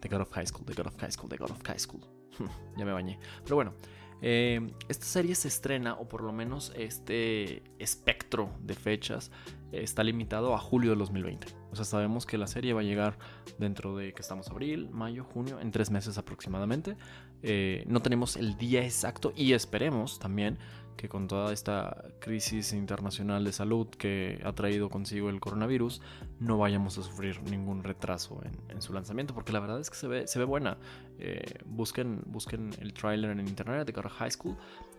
[0.00, 2.02] The God of High School, The God of High School, The God of High School.
[2.76, 3.18] ya me bañé.
[3.44, 3.72] Pero bueno,
[4.20, 9.30] eh, esta serie se estrena, o por lo menos este espectro de fechas,
[9.72, 11.46] está limitado a julio de 2020.
[11.70, 13.18] O sea, sabemos que la serie va a llegar
[13.58, 16.96] dentro de que estamos abril, mayo, junio, en tres meses aproximadamente.
[17.42, 20.58] Eh, no tenemos el día exacto y esperemos también
[20.98, 26.02] que con toda esta crisis internacional de salud que ha traído consigo el coronavirus,
[26.40, 30.08] no vayamos a sufrir ningún retraso en, su lanzamiento, porque la verdad es que se
[30.08, 30.76] ve, se ve buena.
[31.20, 34.56] Eh, busquen, busquen el tráiler en internet de Carra High School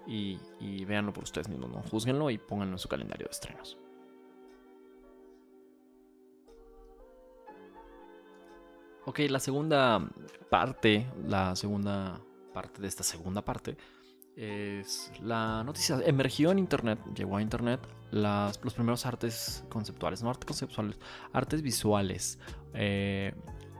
[0.07, 1.81] y, y véanlo por ustedes mismos, ¿no?
[1.83, 3.77] juzguenlo y pónganlo en su calendario de estrenos.
[9.05, 10.07] Ok, la segunda
[10.49, 12.21] parte, la segunda
[12.53, 13.77] parte de esta segunda parte
[14.39, 15.99] es la noticia.
[16.05, 17.81] Emergió en internet, llegó a internet
[18.11, 20.97] las, los primeros artes conceptuales, no artes conceptuales,
[21.33, 22.39] artes visuales
[22.73, 23.33] eh,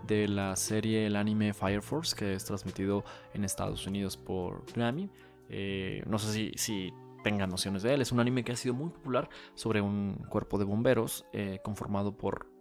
[0.06, 5.10] de la serie, el anime Fire Force, que es transmitido en Estados Unidos por Grammy.
[5.48, 8.02] Eh, no sé si, si tengan nociones de él.
[8.02, 12.18] Es un anime que ha sido muy popular sobre un cuerpo de bomberos eh, conformado
[12.18, 12.52] por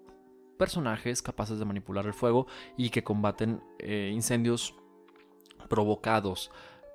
[0.56, 4.74] personajes capaces de manipular el fuego y que combaten incendios
[5.68, 6.50] provocados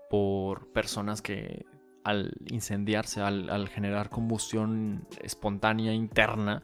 [0.09, 1.65] por personas que
[2.03, 6.61] al incendiarse, al, generar combustión espontánea interna,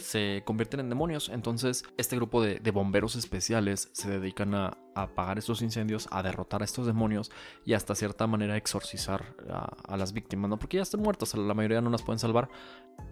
[0.00, 1.28] se convierten en demonios.
[1.28, 6.64] Entonces, este grupo de, bomberos especiales se dedican a, apagar estos incendios, a derrotar a
[6.64, 7.30] estos demonios
[7.64, 10.58] y hasta cierta manera exorcizar a, las víctimas, ¿no?
[10.58, 12.48] Porque ya están muertas, la mayoría no las pueden salvar.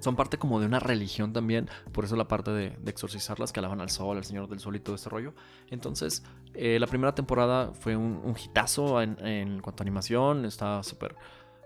[0.01, 3.81] Son parte como de una religión también, por eso la parte de, exorcizarlas, que alaban
[3.81, 5.35] al sol, al Señor del Sol y todo este rollo.
[5.70, 6.24] Entonces,
[6.55, 11.16] eh, la primera temporada fue un, hitazo en, en cuanto a animación, está súper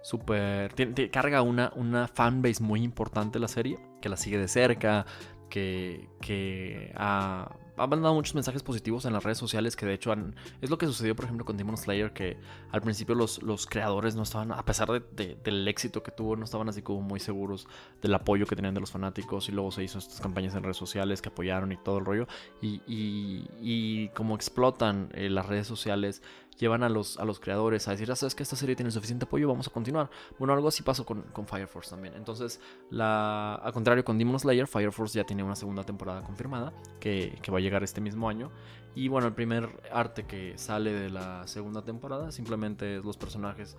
[0.02, 0.74] súper...
[1.10, 5.06] Carga una, una fanbase muy importante la serie, que la sigue de cerca,
[5.52, 10.10] que, que ha, ha, mandado muchos mensajes positivos en las redes sociales, que de hecho
[10.10, 12.38] han, es lo que sucedió, por ejemplo, con Demon Slayer, que
[12.70, 16.44] al principio los, los creadores no estaban, a pesar de, del éxito que tuvo, no
[16.46, 17.68] estaban así como muy seguros
[18.00, 20.78] del apoyo que tenían de los fanáticos, y luego se hizo estas campañas en redes
[20.78, 22.26] sociales que apoyaron y todo el rollo,
[22.62, 26.22] y, y, y como explotan eh, las redes sociales
[26.58, 29.24] llevan a los, a los creadores a decir, ah, sabes que esta serie tiene suficiente
[29.24, 30.10] apoyo, vamos a continuar.
[30.38, 32.14] Bueno, algo así pasó con, con Fire Force también.
[32.14, 32.60] Entonces,
[32.90, 37.38] la, al contrario, con Demon Slayer, Fire Force ya tiene una segunda temporada confirmada que,
[37.42, 38.50] que va a llegar este mismo año.
[38.94, 43.76] Y bueno, el primer arte que sale de la segunda temporada simplemente es los personajes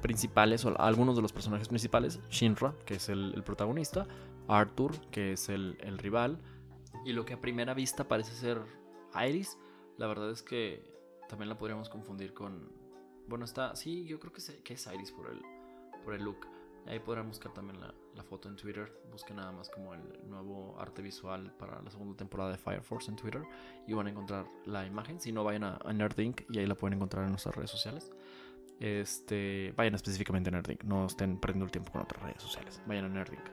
[0.00, 4.06] principales, o algunos de los personajes principales, Shinra, que es el, el protagonista,
[4.48, 6.38] Arthur, que es el, el, rival,
[7.04, 8.60] y lo que a primera vista parece ser
[9.14, 9.58] Iris,
[9.96, 10.93] la verdad es que
[11.28, 12.70] también la podríamos confundir con.
[13.26, 13.74] Bueno, está.
[13.76, 14.40] Sí, yo creo que,
[14.74, 15.40] es Iris por el,
[16.04, 16.46] por el look.
[16.86, 18.92] Ahí podrán buscar también la, foto en Twitter.
[19.10, 23.10] Busquen nada más como el nuevo arte visual para la segunda temporada de Fire Force
[23.10, 23.42] en Twitter.
[23.86, 25.20] Y van a encontrar la imagen.
[25.20, 28.12] Si no, vayan a, a Nerdink y ahí la pueden encontrar en nuestras redes sociales.
[28.80, 30.84] Este, vayan específicamente a Nerdink.
[30.84, 32.82] No estén perdiendo el tiempo con otras redes sociales.
[32.86, 33.44] Vayan a Nerdink.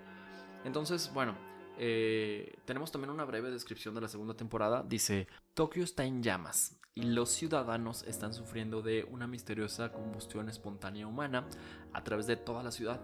[0.65, 1.35] Entonces, bueno,
[1.77, 4.83] eh, tenemos también una breve descripción de la segunda temporada.
[4.83, 11.07] Dice, Tokio está en llamas y los ciudadanos están sufriendo de una misteriosa combustión espontánea
[11.07, 11.45] humana
[11.93, 12.99] a través de toda la ciudad.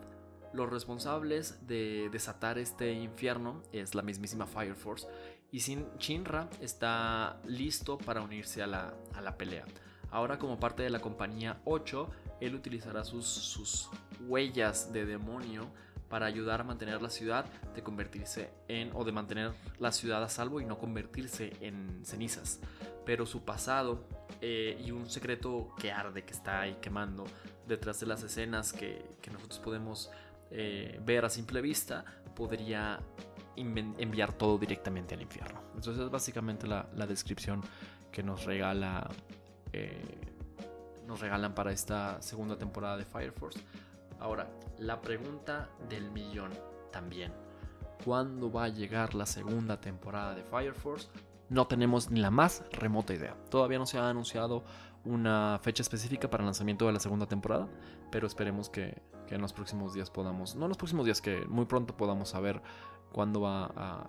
[0.53, 5.07] Los responsables de desatar este infierno es la mismísima Fire Force
[5.51, 9.65] y Shinra está listo para unirse a la, a la pelea.
[10.09, 12.09] Ahora como parte de la compañía 8,
[12.41, 13.89] él utilizará sus, sus
[14.27, 15.67] huellas de demonio
[16.09, 20.29] para ayudar a mantener la ciudad de convertirse en o de mantener la ciudad a
[20.29, 22.59] salvo y no convertirse en cenizas.
[23.05, 24.05] Pero su pasado
[24.41, 27.25] eh, y un secreto que arde, que está ahí quemando
[27.67, 30.09] detrás de las escenas que, nosotros podemos
[30.51, 32.99] eh, ver a simple vista, podría
[33.55, 35.61] enviar todo directamente al infierno.
[35.75, 37.61] Entonces es básicamente la, descripción
[38.11, 39.09] que nos regala.
[39.73, 40.33] Eh,
[41.05, 43.59] nos regalan para esta segunda temporada de Fire Force.
[44.19, 46.51] Ahora, la pregunta del millón
[46.91, 47.33] también.
[48.03, 51.09] ¿Cuándo va a llegar la segunda temporada de Fire Force?
[51.49, 53.35] No tenemos ni la más remota idea.
[53.49, 54.63] Todavía no se ha anunciado
[55.05, 57.67] una fecha específica para el lanzamiento de la segunda temporada,
[58.11, 61.65] pero esperemos que, en los próximos días podamos, no en los próximos días, que muy
[61.65, 62.61] pronto podamos saber
[63.11, 64.07] cuándo va a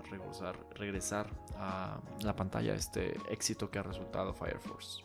[0.74, 5.02] regresar, a la pantalla este éxito que ha resultado Fire Force.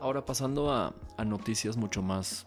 [0.00, 0.94] Ahora pasando a
[1.24, 2.46] noticias mucho más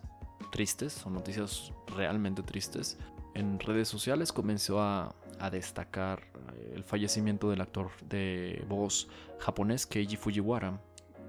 [0.52, 2.97] tristes, son noticias realmente tristes.
[3.34, 5.15] En redes sociales comenzó a,
[5.52, 6.19] destacar
[6.54, 9.08] eh, el fallecimiento del actor de voz
[9.39, 10.82] japonés Keiji Fujiwara,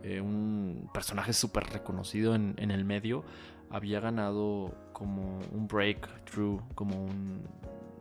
[0.02, 3.22] eh, un personaje súper reconocido en, en, el medio.
[3.70, 7.44] Había ganado como un breakthrough, como un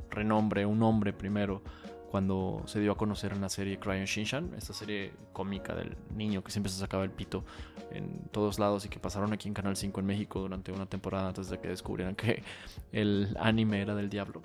[0.09, 1.61] renombre, un nombre primero
[2.09, 6.43] cuando se dio a conocer en la serie Cryon Shinshan, esta serie cómica del niño
[6.43, 7.43] que siempre se sacaba el pito
[7.91, 11.27] en todos lados y que pasaron aquí en Canal 5 en México durante una temporada
[11.27, 12.43] antes de que descubrieran que
[12.91, 14.41] el anime era del diablo.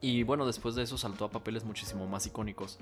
[0.00, 2.78] Y bueno, después de eso saltó a papeles muchísimo más icónicos,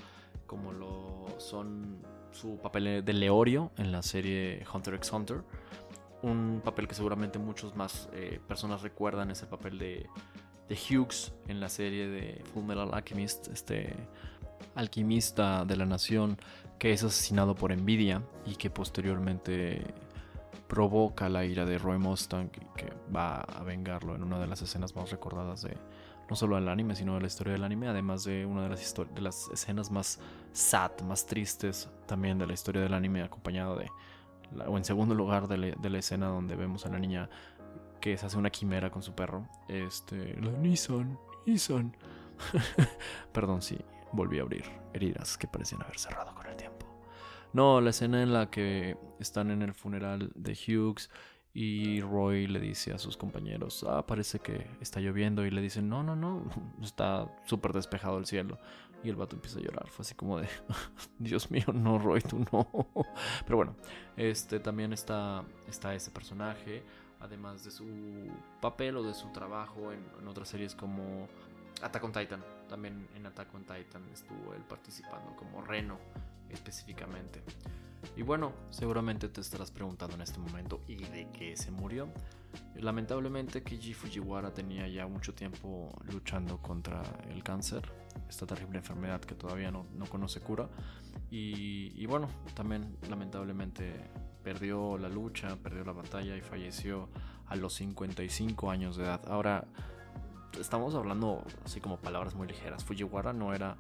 [0.47, 1.99] como son
[2.33, 5.43] su papel de Leorio en la serie Hunter x Hunter.
[6.23, 10.07] Un papel que seguramente muchos más eh, personas recuerdan, es el papel de,
[10.69, 13.95] de Hughes en la serie de Full Metal Alchemist, este
[14.75, 16.39] alquimista de la nación
[16.79, 19.83] que es asesinado por envidia y que posteriormente
[20.69, 24.97] provoca la ira de Roy Mustang que va a vengarlo en una de las escenas
[24.97, 25.77] más recordadas de
[26.29, 28.95] no solo del anime, sino de la historia del anime, además de una de las,
[28.95, 30.19] de las escenas más
[30.53, 33.91] sad, más tristes también de la historia del anime, acompañado de,
[34.67, 37.29] o en segundo lugar de la escena donde vemos a la niña
[38.05, 41.97] que se hace una quimera con su perro, este, la Nissan, Nissan.
[43.33, 43.79] Perdón si
[44.13, 46.85] volví a abrir heridas que parecían haber cerrado con el tiempo.
[47.55, 51.09] No, la escena en la que están en el funeral de Hughes
[51.55, 55.89] y Roy le dice a sus compañeros, ah, parece que está lloviendo y le dicen,
[55.89, 56.45] no, no, no,
[56.83, 58.59] está súper despejado el cielo.
[59.03, 60.49] Y el vato empieza a llorar, fue así como de,
[61.19, 62.69] Dios mío, no, Roy, tú no.
[63.47, 63.77] Pero bueno,
[64.19, 66.83] este también está, está ese personaje,
[67.25, 67.87] además de su
[68.61, 71.27] papel o de su trabajo en, otras series como
[71.83, 72.45] Attack on Titan.
[72.69, 75.99] También en Attack on Titan estuvo él participando como Reno
[76.51, 77.43] específicamente.
[78.17, 82.09] Y bueno, seguramente te estarás preguntando en este momento, ¿y de qué se murió?
[82.77, 87.83] Lamentablemente Kiji Fujiwara tenía ya mucho tiempo luchando contra el cáncer,
[88.29, 90.69] esta terrible enfermedad que todavía no, no conoce cura.
[91.31, 93.93] Y, bueno, también lamentablemente
[94.45, 97.09] perdió la lucha, perdió la batalla y falleció
[97.47, 99.23] a los 55 años de edad.
[99.27, 99.65] Ahora,
[100.61, 102.85] estamos hablando así como palabras muy ligeras.
[102.85, 103.77] Fujiwara no era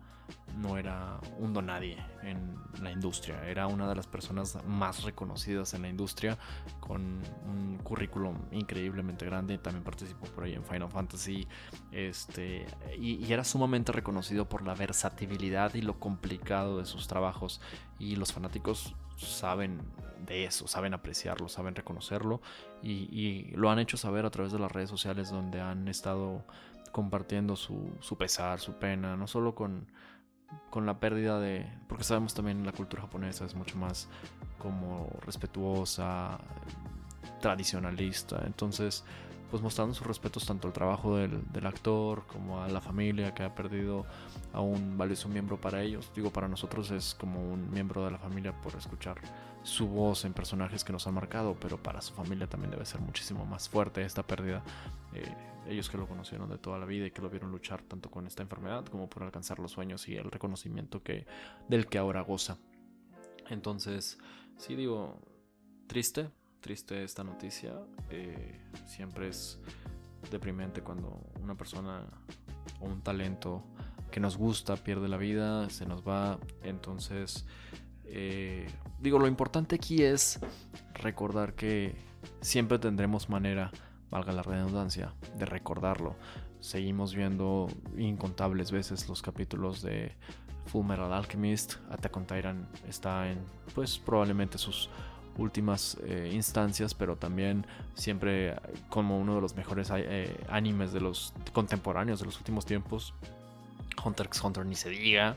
[0.56, 5.82] no era un donadie en la industria, era una de las personas más reconocidas en
[5.82, 6.38] la industria
[6.80, 11.46] con un currículum increíblemente grande, también participó por ahí en Final Fantasy,
[11.92, 12.66] este,
[12.98, 17.60] y, era sumamente reconocido por la versatilidad y lo complicado de sus trabajos
[17.98, 19.80] y los fanáticos saben
[20.26, 22.40] de eso, saben apreciarlo, saben reconocerlo
[22.82, 26.44] y, lo han hecho saber a través de las redes sociales donde han estado
[26.92, 29.86] compartiendo su, su pesar, su pena, no solo con
[30.70, 31.66] con la pérdida de...
[31.88, 34.08] Porque sabemos también la cultura japonesa es mucho más
[34.58, 36.38] como respetuosa,
[37.40, 38.42] tradicionalista.
[38.46, 39.04] Entonces,
[39.54, 43.44] pues mostrando sus respetos tanto al trabajo del, del, actor como a la familia que
[43.44, 44.04] ha perdido
[44.52, 46.10] a un valioso miembro para ellos.
[46.12, 49.20] Digo, para nosotros es como un miembro de la familia por escuchar
[49.62, 53.00] su voz en personajes que nos han marcado, pero para su familia también debe ser
[53.00, 54.64] muchísimo más fuerte esta pérdida.
[55.12, 55.32] Eh,
[55.68, 58.26] ellos que lo conocieron de toda la vida y que lo vieron luchar tanto con
[58.26, 61.28] esta enfermedad como por alcanzar los sueños y el reconocimiento que,
[61.68, 62.58] del que ahora goza.
[63.48, 64.18] Entonces,
[64.56, 65.22] sí digo,
[65.86, 66.28] triste,
[66.64, 67.74] triste esta noticia.
[68.08, 69.58] Eh, siempre es
[70.30, 72.06] deprimente cuando una persona
[72.80, 73.62] o un talento
[74.10, 76.38] que nos gusta pierde la vida, se nos va.
[76.62, 77.44] Entonces,
[78.06, 78.66] eh,
[78.98, 80.40] digo, lo importante aquí es
[80.94, 81.96] recordar que
[82.40, 83.70] siempre tendremos manera
[84.10, 86.16] valga la redundancia, de recordarlo.
[86.60, 90.16] Seguimos viendo incontables veces los capítulos de
[90.64, 91.74] Full Metal Alchemist.
[91.90, 94.88] Attack on Titan está en, pues, probablemente sus
[95.36, 98.56] últimas eh, instancias, pero también siempre
[98.88, 103.14] como uno de los mejores eh, animes de los contemporáneos de los últimos tiempos.
[104.04, 105.36] Hunter x Hunter ni se diga.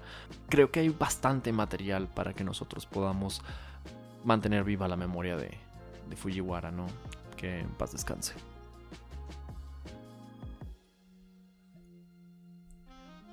[0.49, 3.41] Creo que hay bastante material para que nosotros podamos
[4.23, 5.51] mantener viva la memoria de,
[6.09, 6.87] de Fujiwara, ¿no?
[7.37, 8.33] Que en paz descanse.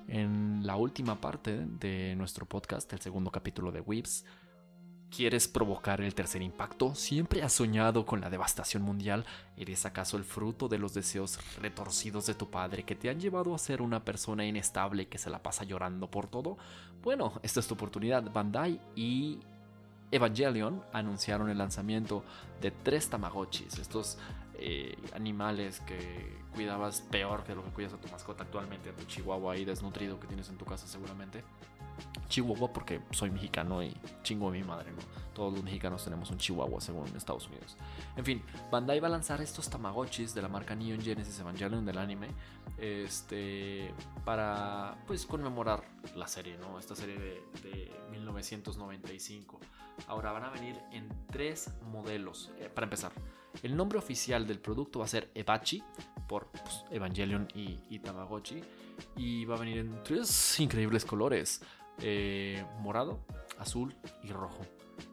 [0.07, 4.25] en la última parte de nuestro podcast, el segundo capítulo de Whips.
[5.15, 6.93] ¿Quieres provocar el tercer impacto?
[6.93, 9.23] ¿Siempre has soñado con la devastación mundial?
[9.55, 13.55] ¿Eres acaso el fruto de los deseos retorcidos de tu padre que te han llevado
[13.55, 16.57] a ser una persona inestable que se la pasa llorando por todo?
[17.01, 18.29] Bueno, esta es tu oportunidad.
[18.29, 19.39] Bandai y
[20.11, 22.25] Evangelion anunciaron el lanzamiento
[22.59, 24.17] de tres Tamagotchis, estos
[24.55, 29.05] eh, animales que cuidabas peor que lo que cuidas a tu mascota actualmente, a tu
[29.05, 31.41] chihuahua ahí desnutrido que tienes en tu casa seguramente.
[32.27, 34.99] Chihuahua porque soy mexicano y chingo de mi madre, ¿no?
[35.33, 37.75] Todos los mexicanos tenemos un chihuahua según Estados Unidos.
[38.15, 41.97] En fin, Bandai va a lanzar estos Tamagotchis de la marca Neon Genesis Evangelion del
[41.97, 42.29] anime
[42.77, 45.83] este, para pues conmemorar
[46.15, 46.79] la serie, ¿no?
[46.79, 49.59] Esta serie de, de 1995.
[50.07, 52.51] Ahora van a venir en tres modelos.
[52.59, 53.11] Eh, para empezar,
[53.63, 55.83] el nombre oficial del producto va a ser Ebachi,
[56.27, 58.61] por pues, Evangelion y, Tamagotchi.
[59.17, 61.61] Y va a venir en tres increíbles colores:
[61.99, 63.25] eh, morado,
[63.57, 64.65] azul y rojo.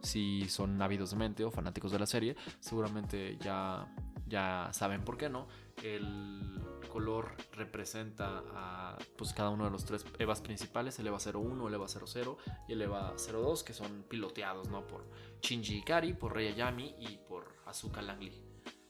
[0.02, 3.92] Si son ávidos de mente o fanáticos de la serie, seguramente ya,
[4.26, 5.48] ya saben por qué no.
[5.82, 6.62] El
[6.92, 11.74] color representa a pues, cada uno de los tres EVAs principales, el EVA 01, el
[11.74, 14.86] EVA 00 y el EVA 02, que son piloteados ¿no?
[14.86, 15.08] por
[15.40, 18.44] Shinji Ikari, por Rei Ayami y por Asuka Langley.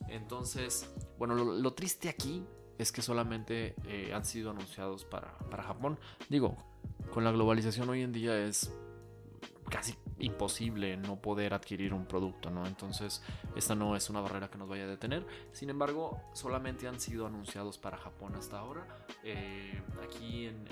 [0.09, 2.45] Entonces, bueno, lo, triste aquí
[2.77, 5.99] es que solamente eh, han sido anunciados para, para Japón.
[6.29, 6.57] Digo,
[7.11, 8.73] con la globalización hoy en día es
[9.71, 12.67] casi imposible no poder adquirir un producto, ¿no?
[12.67, 13.23] Entonces,
[13.57, 15.27] esta no es una barrera que nos vaya a detener.
[15.53, 18.87] Sin embargo, solamente han sido anunciados para Japón hasta ahora.
[19.25, 20.65] Eh, aquí en,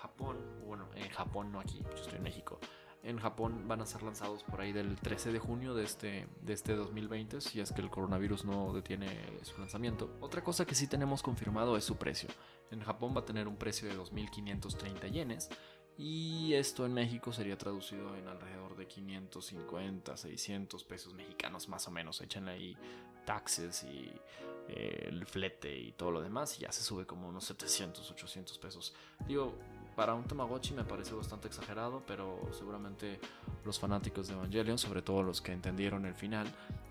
[0.00, 0.36] Japón,
[0.66, 2.58] bueno, en Japón, no aquí, yo estoy en México.
[3.04, 6.52] En Japón van a ser lanzados por ahí del 13 de junio de este, de
[6.52, 9.08] este 2020, si es que el coronavirus no detiene
[9.42, 10.16] su lanzamiento.
[10.20, 12.28] Otra cosa que sí tenemos confirmado es su precio.
[12.70, 15.50] En Japón va a tener un precio de 2.530 yenes
[15.98, 21.90] y esto en México sería traducido en alrededor de 550, 600 pesos mexicanos más o
[21.90, 22.20] menos.
[22.20, 22.76] Echan ahí
[23.26, 24.12] taxes y
[24.68, 28.58] eh, el flete y todo lo demás y ya se sube como unos 700, 800
[28.58, 28.94] pesos.
[29.26, 29.58] Digo,
[29.94, 33.20] para un Tamagotchi me parece bastante exagerado, pero seguramente
[33.64, 36.46] los fanáticos de Evangelion, sobre todo los que entendieron el final,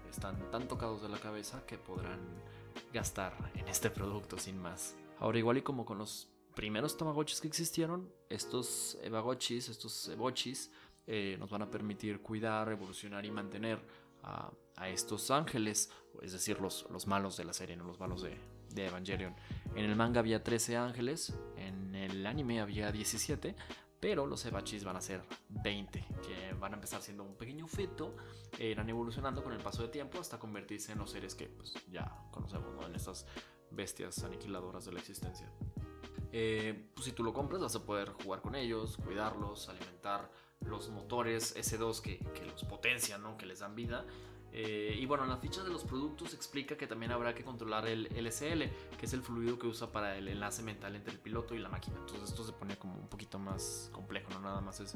[0.09, 2.19] están tan tocados de la cabeza que podrán
[2.93, 4.95] gastar en este producto sin más.
[5.19, 10.71] Ahora igual y como con los primeros Tamagotchis que existieron, estos Evagochis, estos Ebochis,
[11.07, 13.79] eh, nos van a permitir cuidar, evolucionar y mantener
[14.23, 14.51] a,
[14.87, 15.91] estos ángeles,
[16.23, 18.35] es decir, los, los, malos de la serie, no los malos de,
[18.73, 19.35] de, Evangelion.
[19.75, 23.55] En el manga había 13 ángeles, en el anime había 17,
[23.99, 28.15] pero los Ebachis van a ser 20, que van a empezar siendo un pequeño feto,
[28.57, 31.73] eh, irán evolucionando con el paso de tiempo hasta convertirse en los seres que pues,
[31.89, 32.85] ya conocemos, ¿no?
[32.85, 33.25] en estas
[33.69, 35.49] bestias aniquiladoras de la existencia.
[36.33, 40.89] Eh, pues si tú lo compras vas a poder jugar con ellos, cuidarlos, alimentar los
[40.89, 43.37] motores S2 que, los potencian, ¿no?
[43.37, 44.05] que les dan vida.
[44.53, 47.87] Eh, y bueno, en la ficha de los productos explica que también habrá que controlar
[47.87, 51.55] el LSL, que es el fluido que usa para el enlace mental entre el piloto
[51.55, 51.97] y la máquina.
[51.99, 54.95] Entonces esto se pone como un poquito más complejo, no nada más es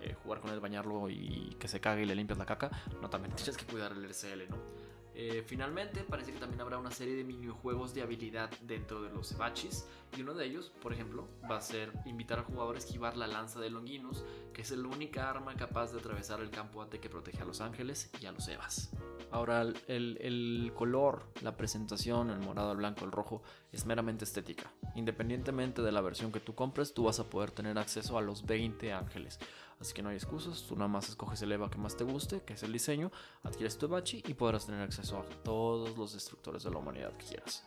[0.00, 2.70] eh, jugar con él, bañarlo y que se cague y le limpias la caca.
[3.00, 4.85] No, también tienes que cuidar el LSL, ¿no?
[5.18, 9.32] Eh, finalmente, parece que también habrá una serie de minijuegos de habilidad dentro de los
[9.32, 9.86] Ebachis.
[10.14, 13.26] Y uno de ellos, por ejemplo, va a ser invitar al jugador a esquivar la
[13.26, 17.08] lanza de Longinus, que es la única arma capaz de atravesar el campo ante que
[17.08, 18.90] protege a los ángeles y a los Evas.
[19.30, 23.42] Ahora, el, el color, la presentación, el morado, el blanco, el rojo,
[23.72, 24.70] es meramente estética.
[24.96, 28.44] Independientemente de la versión que tú compres, tú vas a poder tener acceso a los
[28.44, 29.38] 20 ángeles.
[29.80, 32.40] Así que no hay excusas, tú nada más escoges el EVA que más te guste,
[32.42, 33.10] que es el diseño,
[33.42, 37.26] adquieres tu Bachi y podrás tener acceso a todos los destructores de la humanidad que
[37.26, 37.64] quieras.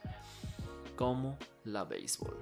[0.96, 2.36] Como la béisbol.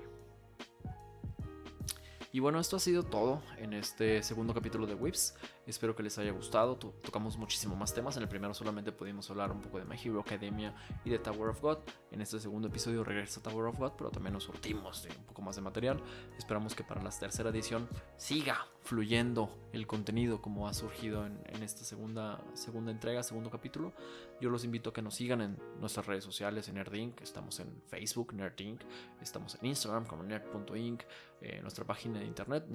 [2.32, 5.36] Y bueno, esto ha sido todo en este segundo capítulo de Whips.
[5.68, 6.78] Espero que les haya gustado.
[6.78, 8.16] tocamos muchísimo más temas.
[8.16, 11.50] En el primero solamente pudimos hablar un poco de My Hero Academia y de Tower
[11.50, 11.80] of God.
[12.12, 15.42] En este segundo episodio regresa Tower of God, pero también nos surtimos de un poco
[15.42, 16.02] más de material.
[16.38, 21.84] Esperamos que para la tercera edición siga fluyendo el contenido como ha surgido en, esta
[21.84, 23.92] segunda, segunda entrega, segundo capítulo.
[24.40, 27.20] Yo los invito a que nos sigan en nuestras redes sociales, en Nerdink.
[27.20, 28.82] Estamos en Facebook, Nerdink.
[29.22, 31.04] Estamos en Instagram como nerd.inc.
[31.42, 32.66] Eh, nuestra página de internet,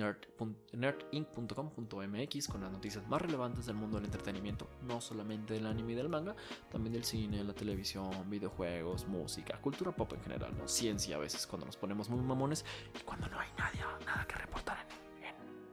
[0.72, 5.94] nerdinc.com.mx, con las noticias más relevantes del mundo del entretenimiento, no solamente del anime y
[5.94, 6.34] del manga,
[6.68, 11.66] también del cine, la televisión, videojuegos, música, cultura pop en general, ciencia a veces, cuando
[11.66, 12.64] nos ponemos muy mamones
[12.98, 14.84] y cuando no hay nadie, nada que reportar
[15.20, 15.26] en,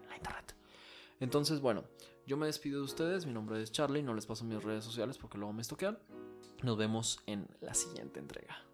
[0.04, 0.56] en la internet.
[1.20, 1.84] Entonces, bueno,
[2.28, 5.18] yo me despido de ustedes, mi nombre es Charlie, no les paso mis redes sociales
[5.18, 5.98] porque luego me estoquean.
[6.62, 8.69] Nos vemos en la siguiente entrega.